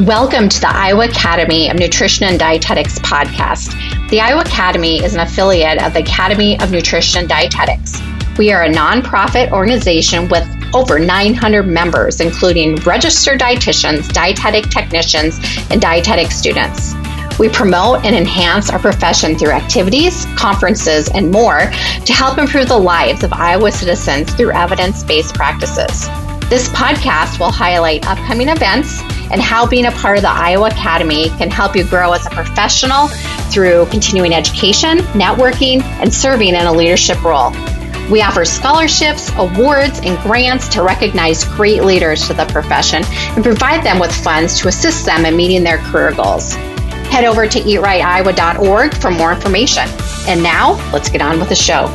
Welcome 0.00 0.48
to 0.48 0.60
the 0.60 0.68
Iowa 0.68 1.06
Academy 1.06 1.70
of 1.70 1.78
Nutrition 1.78 2.26
and 2.26 2.36
Dietetics 2.36 2.98
podcast. 2.98 3.70
The 4.10 4.20
Iowa 4.20 4.40
Academy 4.40 5.00
is 5.00 5.14
an 5.14 5.20
affiliate 5.20 5.80
of 5.80 5.92
the 5.92 6.00
Academy 6.00 6.58
of 6.58 6.72
Nutrition 6.72 7.20
and 7.20 7.28
Dietetics. 7.28 8.02
We 8.36 8.50
are 8.50 8.64
a 8.64 8.68
nonprofit 8.68 9.52
organization 9.52 10.28
with 10.28 10.44
over 10.74 10.98
900 10.98 11.68
members, 11.68 12.20
including 12.20 12.74
registered 12.78 13.38
dietitians, 13.38 14.12
dietetic 14.12 14.68
technicians, 14.68 15.38
and 15.70 15.80
dietetic 15.80 16.32
students. 16.32 16.92
We 17.38 17.48
promote 17.48 18.04
and 18.04 18.16
enhance 18.16 18.70
our 18.70 18.80
profession 18.80 19.38
through 19.38 19.52
activities, 19.52 20.26
conferences, 20.34 21.08
and 21.08 21.30
more 21.30 21.70
to 22.04 22.12
help 22.12 22.38
improve 22.38 22.66
the 22.66 22.76
lives 22.76 23.22
of 23.22 23.32
Iowa 23.32 23.70
citizens 23.70 24.34
through 24.34 24.54
evidence 24.54 25.04
based 25.04 25.36
practices. 25.36 26.08
This 26.50 26.68
podcast 26.70 27.38
will 27.38 27.52
highlight 27.52 28.04
upcoming 28.08 28.48
events 28.48 29.00
and 29.30 29.40
how 29.40 29.66
being 29.66 29.86
a 29.86 29.92
part 29.92 30.16
of 30.16 30.22
the 30.22 30.30
Iowa 30.30 30.68
Academy 30.68 31.28
can 31.30 31.50
help 31.50 31.76
you 31.76 31.84
grow 31.84 32.12
as 32.12 32.26
a 32.26 32.30
professional 32.30 33.08
through 33.50 33.86
continuing 33.86 34.32
education, 34.32 34.98
networking, 35.14 35.82
and 36.00 36.12
serving 36.12 36.54
in 36.54 36.66
a 36.66 36.72
leadership 36.72 37.22
role. 37.22 37.50
We 38.10 38.20
offer 38.20 38.44
scholarships, 38.44 39.30
awards, 39.36 40.00
and 40.02 40.18
grants 40.22 40.68
to 40.68 40.82
recognize 40.82 41.44
great 41.44 41.84
leaders 41.84 42.26
to 42.26 42.34
the 42.34 42.44
profession 42.46 43.02
and 43.06 43.42
provide 43.42 43.82
them 43.82 43.98
with 43.98 44.12
funds 44.12 44.60
to 44.60 44.68
assist 44.68 45.06
them 45.06 45.24
in 45.24 45.36
meeting 45.36 45.64
their 45.64 45.78
career 45.78 46.12
goals. 46.12 46.54
Head 47.10 47.24
over 47.24 47.46
to 47.46 47.58
eatrightiowa.org 47.60 48.94
for 48.94 49.10
more 49.10 49.32
information. 49.32 49.88
And 50.26 50.42
now, 50.42 50.72
let's 50.92 51.08
get 51.08 51.22
on 51.22 51.38
with 51.38 51.48
the 51.48 51.54
show. 51.54 51.86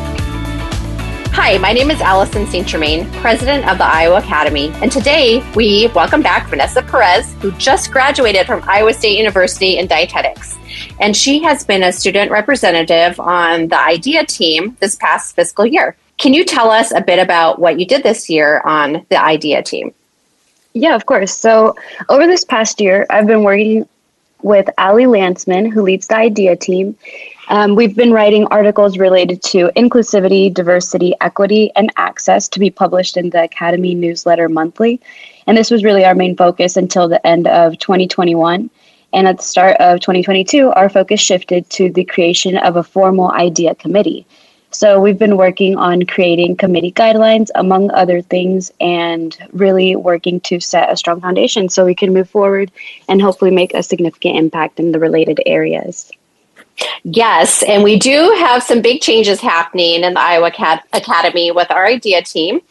Hi, 1.42 1.58
my 1.58 1.72
name 1.72 1.90
is 1.90 2.02
Allison 2.02 2.46
St. 2.46 2.68
Germain, 2.68 3.10
president 3.14 3.66
of 3.70 3.78
the 3.78 3.86
Iowa 3.86 4.18
Academy, 4.18 4.72
and 4.82 4.92
today 4.92 5.42
we 5.56 5.88
welcome 5.96 6.22
back 6.22 6.50
Vanessa 6.50 6.82
Perez, 6.82 7.34
who 7.36 7.54
just 7.54 7.94
graduated 7.94 8.46
from 8.46 8.62
Iowa 8.68 8.94
State 8.94 9.18
University 9.18 9.78
in 9.78 9.88
dietetics. 9.88 10.58
And 11.00 11.16
she 11.16 11.42
has 11.44 11.64
been 11.64 11.82
a 11.82 11.94
student 11.94 12.30
representative 12.30 13.18
on 13.22 13.70
the 13.70 13.80
IDEA 13.80 14.26
team 14.26 14.76
this 14.82 14.98
past 14.98 15.34
fiscal 15.34 15.66
year. 15.66 15.96
Can 16.18 16.34
you 16.34 16.44
tell 16.44 16.70
us 16.70 16.92
a 16.92 17.00
bit 17.00 17.20
about 17.20 17.58
what 17.58 17.80
you 17.80 17.86
did 17.86 18.04
this 18.04 18.30
year 18.30 18.60
on 18.66 19.06
the 19.08 19.18
IDEA 19.18 19.64
team? 19.64 19.94
Yeah, 20.74 20.94
of 20.94 21.06
course. 21.06 21.34
So, 21.34 21.74
over 22.10 22.28
this 22.28 22.44
past 22.44 22.82
year, 22.82 23.06
I've 23.10 23.28
been 23.28 23.44
working 23.44 23.88
with 24.42 24.70
Ali 24.78 25.06
Landsman, 25.06 25.72
who 25.72 25.84
leads 25.84 26.08
the 26.08 26.18
IDEA 26.18 26.58
team, 26.58 26.98
um, 27.50 27.76
we've 27.76 27.96
been 27.96 28.14
writing 28.14 28.46
articles 28.48 28.98
related 28.98 29.42
to 29.44 29.72
inclusivity, 29.76 30.54
diversity, 30.54 31.14
equity, 31.20 31.72
and 31.76 31.92
access 31.98 32.48
to 32.48 32.60
be 32.60 32.70
published 32.70 33.18
in 33.18 33.32
the 33.32 33.44
Academy 33.44 33.96
newsletter 33.96 34.48
monthly. 34.48 35.02
And 35.48 35.58
this 35.58 35.72
was 35.72 35.84
really 35.84 36.06
our 36.06 36.14
main 36.14 36.38
focus 36.38 36.78
until 36.78 37.08
the 37.08 37.26
end 37.26 37.48
of 37.48 37.78
2021. 37.80 38.70
And 39.14 39.28
at 39.28 39.38
the 39.38 39.44
start 39.44 39.78
of 39.78 40.00
2022, 40.00 40.70
our 40.70 40.90
focus 40.90 41.20
shifted 41.20 41.68
to 41.72 41.92
the 41.92 42.06
creation 42.06 42.58
of 42.58 42.76
a 42.76 42.84
formal 42.84 43.32
IDEA 43.32 43.74
committee. 43.76 44.28
So 44.70 45.02
we've 45.02 45.18
been 45.18 45.36
working 45.36 45.76
on 45.76 46.06
creating 46.06 46.58
committee 46.58 46.92
guidelines, 46.92 47.50
among 47.56 47.90
other 47.90 48.22
things, 48.22 48.72
and 48.80 49.36
really 49.52 49.96
working 49.96 50.40
to 50.42 50.60
set 50.60 50.92
a 50.92 50.98
strong 50.98 51.20
foundation 51.20 51.70
so 51.70 51.84
we 51.84 51.96
can 51.96 52.14
move 52.14 52.30
forward 52.30 52.72
and 53.08 53.20
hopefully 53.20 53.50
make 53.50 53.74
a 53.74 53.82
significant 53.82 54.38
impact 54.38 54.80
in 54.80 54.92
the 54.92 55.00
related 55.00 55.42
areas. 55.48 56.12
Yes, 57.04 57.64
and 57.64 57.84
we 57.84 57.98
do 57.98 58.36
have 58.40 58.64
some 58.64 58.82
big 58.82 59.02
changes 59.02 59.40
happening 59.40 60.04
in 60.04 60.14
the 60.14 60.20
Iowa 60.20 60.52
Academy 60.94 61.52
with 61.52 61.72
our 61.72 61.86
IDEA 61.86 62.24
team. 62.24 62.62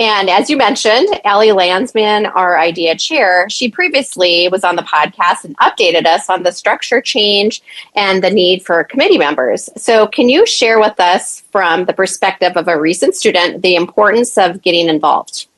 And 0.00 0.30
as 0.30 0.48
you 0.48 0.56
mentioned, 0.56 1.08
Ali 1.24 1.50
Landsman, 1.50 2.26
our 2.26 2.56
IDEA 2.56 2.96
chair, 2.96 3.50
she 3.50 3.68
previously 3.68 4.48
was 4.48 4.62
on 4.62 4.76
the 4.76 4.82
podcast 4.82 5.44
and 5.44 5.56
updated 5.58 6.06
us 6.06 6.30
on 6.30 6.44
the 6.44 6.52
structure 6.52 7.00
change 7.00 7.62
and 7.96 8.22
the 8.22 8.30
need 8.30 8.64
for 8.64 8.84
committee 8.84 9.18
members. 9.18 9.68
So, 9.76 10.06
can 10.06 10.28
you 10.28 10.46
share 10.46 10.78
with 10.78 11.00
us, 11.00 11.42
from 11.50 11.86
the 11.86 11.92
perspective 11.92 12.52
of 12.56 12.68
a 12.68 12.78
recent 12.78 13.16
student, 13.16 13.62
the 13.62 13.74
importance 13.74 14.38
of 14.38 14.62
getting 14.62 14.88
involved? 14.88 15.48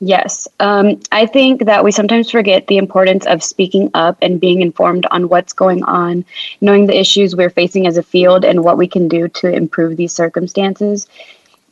Yes. 0.00 0.48
Um, 0.60 0.98
I 1.12 1.26
think 1.26 1.66
that 1.66 1.84
we 1.84 1.92
sometimes 1.92 2.30
forget 2.30 2.66
the 2.66 2.78
importance 2.78 3.26
of 3.26 3.42
speaking 3.42 3.90
up 3.92 4.16
and 4.22 4.40
being 4.40 4.62
informed 4.62 5.06
on 5.10 5.28
what's 5.28 5.52
going 5.52 5.84
on, 5.84 6.24
knowing 6.62 6.86
the 6.86 6.98
issues 6.98 7.36
we're 7.36 7.50
facing 7.50 7.86
as 7.86 7.98
a 7.98 8.02
field 8.02 8.42
and 8.42 8.64
what 8.64 8.78
we 8.78 8.88
can 8.88 9.08
do 9.08 9.28
to 9.28 9.52
improve 9.52 9.98
these 9.98 10.14
circumstances. 10.14 11.06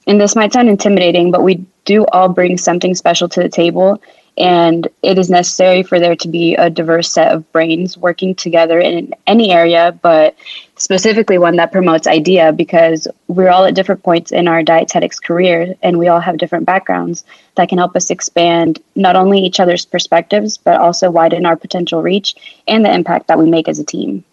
And 0.06 0.20
this 0.20 0.36
might 0.36 0.52
sound 0.52 0.68
intimidating, 0.68 1.30
but 1.30 1.42
we 1.42 1.64
do 1.86 2.04
all 2.06 2.28
bring 2.28 2.58
something 2.58 2.94
special 2.94 3.30
to 3.30 3.42
the 3.42 3.48
table 3.48 4.02
and 4.38 4.87
it 5.03 5.19
is 5.19 5.28
necessary 5.28 5.82
for 5.82 5.99
there 5.99 6.15
to 6.15 6.28
be 6.28 6.54
a 6.54 6.71
diverse 6.71 7.10
set 7.10 7.32
of 7.32 7.50
brains 7.53 7.99
working 7.99 8.34
together 8.34 8.78
in 8.78 9.12
any 9.26 9.50
area 9.50 9.99
but 10.00 10.37
specifically 10.76 11.38
one 11.38 11.56
that 11.56 11.72
promotes 11.72 12.06
idea 12.06 12.53
because 12.53 13.09
we're 13.26 13.49
all 13.49 13.65
at 13.65 13.75
different 13.75 14.03
points 14.03 14.31
in 14.31 14.47
our 14.47 14.62
dietetics 14.62 15.19
career 15.19 15.75
and 15.82 15.99
we 15.99 16.06
all 16.06 16.21
have 16.21 16.38
different 16.38 16.65
backgrounds 16.65 17.25
that 17.56 17.69
can 17.69 17.78
help 17.78 17.97
us 17.97 18.10
expand 18.10 18.78
not 18.94 19.16
only 19.16 19.41
each 19.41 19.59
other's 19.59 19.84
perspectives 19.84 20.56
but 20.56 20.81
also 20.81 21.10
widen 21.10 21.44
our 21.44 21.56
potential 21.56 22.00
reach 22.00 22.37
and 22.69 22.84
the 22.84 22.94
impact 22.94 23.26
that 23.26 23.38
we 23.38 23.50
make 23.50 23.69
as 23.69 23.81
a 23.81 23.84
team 23.84 24.25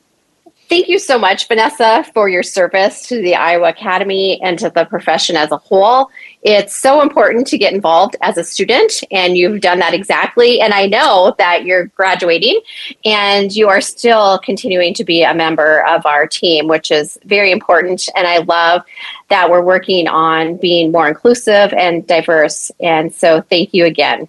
Thank 0.67 0.87
you 0.87 0.97
so 0.97 1.19
much, 1.19 1.47
Vanessa, 1.47 2.03
for 2.11 2.27
your 2.27 2.41
service 2.41 3.07
to 3.07 3.21
the 3.21 3.35
Iowa 3.35 3.69
Academy 3.69 4.41
and 4.41 4.57
to 4.57 4.71
the 4.71 4.85
profession 4.85 5.35
as 5.35 5.51
a 5.51 5.57
whole. 5.57 6.09
It's 6.41 6.75
so 6.75 7.01
important 7.01 7.45
to 7.47 7.57
get 7.59 7.71
involved 7.71 8.15
as 8.21 8.35
a 8.37 8.43
student, 8.43 9.03
and 9.11 9.37
you've 9.37 9.61
done 9.61 9.77
that 9.79 9.93
exactly. 9.93 10.59
And 10.61 10.73
I 10.73 10.87
know 10.87 11.35
that 11.37 11.65
you're 11.65 11.85
graduating 11.87 12.61
and 13.03 13.55
you 13.55 13.69
are 13.69 13.79
still 13.79 14.39
continuing 14.39 14.95
to 14.95 15.03
be 15.03 15.21
a 15.21 15.35
member 15.35 15.85
of 15.85 16.03
our 16.07 16.25
team, 16.25 16.67
which 16.67 16.89
is 16.89 17.19
very 17.25 17.51
important. 17.51 18.09
And 18.15 18.25
I 18.25 18.39
love 18.39 18.81
that 19.29 19.51
we're 19.51 19.63
working 19.63 20.07
on 20.07 20.57
being 20.57 20.91
more 20.91 21.07
inclusive 21.07 21.73
and 21.73 22.07
diverse. 22.07 22.71
And 22.79 23.13
so, 23.13 23.41
thank 23.41 23.71
you 23.75 23.85
again. 23.85 24.27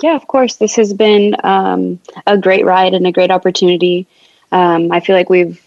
Yeah, 0.00 0.16
of 0.16 0.26
course. 0.26 0.56
This 0.56 0.74
has 0.76 0.92
been 0.92 1.36
um, 1.44 2.00
a 2.26 2.36
great 2.36 2.64
ride 2.64 2.94
and 2.94 3.06
a 3.06 3.12
great 3.12 3.30
opportunity 3.30 4.08
um, 4.52 4.92
I 4.92 5.00
feel 5.00 5.16
like 5.16 5.30
we've 5.30 5.60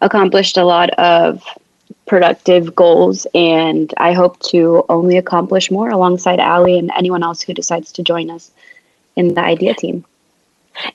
accomplished 0.00 0.56
a 0.56 0.64
lot 0.64 0.90
of 0.90 1.42
productive 2.06 2.74
goals, 2.74 3.26
and 3.34 3.92
I 3.96 4.12
hope 4.12 4.38
to 4.50 4.84
only 4.88 5.16
accomplish 5.16 5.70
more 5.70 5.90
alongside 5.90 6.40
Ali 6.40 6.78
and 6.78 6.90
anyone 6.96 7.22
else 7.22 7.42
who 7.42 7.54
decides 7.54 7.92
to 7.92 8.02
join 8.02 8.30
us 8.30 8.50
in 9.16 9.34
the 9.34 9.40
IDEA 9.40 9.74
team. 9.74 10.04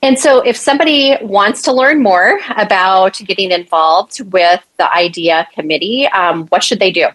And 0.02 0.18
so, 0.18 0.42
if 0.42 0.58
somebody 0.58 1.16
wants 1.22 1.62
to 1.64 1.72
learn 1.72 2.02
more 2.02 2.40
about 2.56 3.20
getting 3.20 3.52
involved 3.52 4.20
with 4.32 4.64
the 4.78 4.92
IDEA 4.92 5.48
committee, 5.54 6.08
um, 6.08 6.48
what 6.48 6.64
should 6.64 6.80
they 6.80 6.92
do? 6.92 7.08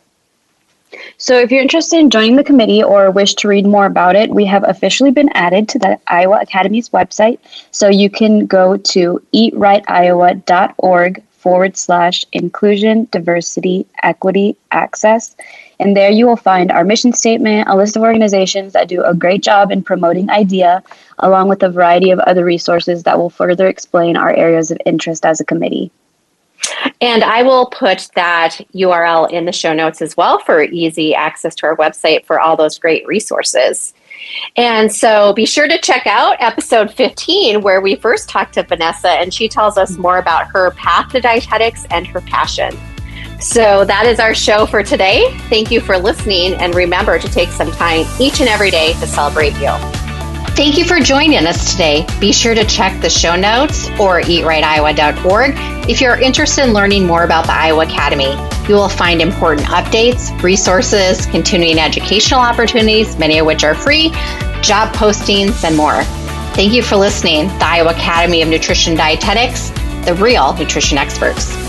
So, 1.22 1.38
if 1.38 1.52
you're 1.52 1.62
interested 1.62 2.00
in 2.00 2.10
joining 2.10 2.34
the 2.34 2.42
committee 2.42 2.82
or 2.82 3.08
wish 3.12 3.34
to 3.36 3.46
read 3.46 3.64
more 3.64 3.86
about 3.86 4.16
it, 4.16 4.30
we 4.30 4.44
have 4.46 4.64
officially 4.66 5.12
been 5.12 5.28
added 5.34 5.68
to 5.68 5.78
the 5.78 5.96
Iowa 6.08 6.40
Academy's 6.42 6.88
website. 6.88 7.38
So, 7.70 7.88
you 7.88 8.10
can 8.10 8.44
go 8.46 8.76
to 8.76 9.22
eatrightiowa.org 9.32 11.22
forward 11.30 11.76
slash 11.76 12.26
inclusion, 12.32 13.06
diversity, 13.12 13.86
equity, 14.02 14.56
access. 14.72 15.36
And 15.78 15.96
there 15.96 16.10
you 16.10 16.26
will 16.26 16.34
find 16.34 16.72
our 16.72 16.82
mission 16.82 17.12
statement, 17.12 17.68
a 17.68 17.76
list 17.76 17.94
of 17.94 18.02
organizations 18.02 18.72
that 18.72 18.88
do 18.88 19.04
a 19.04 19.14
great 19.14 19.44
job 19.44 19.70
in 19.70 19.84
promoting 19.84 20.28
IDEA, 20.28 20.82
along 21.20 21.48
with 21.48 21.62
a 21.62 21.70
variety 21.70 22.10
of 22.10 22.18
other 22.18 22.44
resources 22.44 23.04
that 23.04 23.16
will 23.16 23.30
further 23.30 23.68
explain 23.68 24.16
our 24.16 24.34
areas 24.34 24.72
of 24.72 24.78
interest 24.84 25.24
as 25.24 25.40
a 25.40 25.44
committee. 25.44 25.92
And 27.00 27.24
I 27.24 27.42
will 27.42 27.66
put 27.66 28.08
that 28.14 28.60
URL 28.74 29.30
in 29.30 29.44
the 29.44 29.52
show 29.52 29.72
notes 29.72 30.00
as 30.00 30.16
well 30.16 30.38
for 30.38 30.62
easy 30.62 31.14
access 31.14 31.54
to 31.56 31.66
our 31.66 31.76
website 31.76 32.24
for 32.24 32.40
all 32.40 32.56
those 32.56 32.78
great 32.78 33.06
resources. 33.06 33.94
And 34.56 34.92
so 34.92 35.32
be 35.32 35.46
sure 35.46 35.66
to 35.66 35.81
check 35.81 36.06
out 36.06 36.37
episode 36.38 36.92
15, 36.92 37.62
where 37.62 37.81
we 37.81 37.96
first 37.96 38.28
talked 38.28 38.54
to 38.54 38.62
Vanessa 38.62 39.10
and 39.10 39.34
she 39.34 39.48
tells 39.48 39.76
us 39.76 39.98
more 39.98 40.19
about 40.19 40.46
her 40.48 40.70
path 40.72 41.10
to 41.12 41.20
dietetics 41.20 41.84
and 41.90 42.06
her 42.06 42.20
passion. 42.20 42.78
So 43.40 43.84
that 43.84 44.06
is 44.06 44.20
our 44.20 44.34
show 44.34 44.66
for 44.66 44.84
today. 44.84 45.37
Thank 45.48 45.72
you 45.72 45.81
for 45.81 45.98
listening, 45.98 46.54
and 46.54 46.76
remember 46.76 47.19
to 47.19 47.28
take 47.28 47.48
some 47.48 47.72
time 47.72 48.06
each 48.20 48.38
and 48.38 48.48
every 48.48 48.70
day 48.70 48.92
to 48.92 49.06
celebrate 49.06 49.54
you. 49.54 50.01
Thank 50.50 50.76
you 50.76 50.84
for 50.84 51.00
joining 51.00 51.46
us 51.46 51.72
today. 51.72 52.06
Be 52.20 52.32
sure 52.32 52.54
to 52.54 52.64
check 52.64 53.00
the 53.00 53.08
show 53.08 53.36
notes 53.36 53.88
or 53.98 54.20
eatrightiowa.org 54.20 55.54
if 55.88 56.00
you're 56.00 56.20
interested 56.20 56.64
in 56.64 56.72
learning 56.72 57.06
more 57.06 57.24
about 57.24 57.46
the 57.46 57.54
Iowa 57.54 57.84
Academy. 57.84 58.36
You 58.68 58.74
will 58.74 58.88
find 58.88 59.22
important 59.22 59.66
updates, 59.68 60.40
resources, 60.42 61.26
continuing 61.26 61.78
educational 61.78 62.40
opportunities, 62.40 63.18
many 63.18 63.38
of 63.38 63.46
which 63.46 63.64
are 63.64 63.74
free, 63.74 64.10
job 64.62 64.94
postings, 64.94 65.64
and 65.64 65.76
more. 65.76 66.02
Thank 66.54 66.72
you 66.72 66.82
for 66.82 66.96
listening. 66.96 67.48
The 67.58 67.64
Iowa 67.66 67.92
Academy 67.92 68.42
of 68.42 68.48
Nutrition 68.48 68.94
Dietetics, 68.94 69.70
the 70.04 70.14
real 70.14 70.54
nutrition 70.54 70.98
experts. 70.98 71.62